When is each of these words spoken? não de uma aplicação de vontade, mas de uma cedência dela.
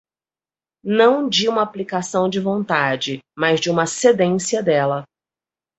não 0.83 1.29
de 1.29 1.47
uma 1.47 1.61
aplicação 1.61 2.27
de 2.27 2.39
vontade, 2.39 3.19
mas 3.37 3.59
de 3.59 3.69
uma 3.69 3.85
cedência 3.85 4.63
dela. 4.63 5.03